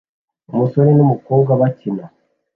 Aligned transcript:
Umusore 0.51 0.89
n'umukobwa 0.97 1.51
bakina 1.61 2.05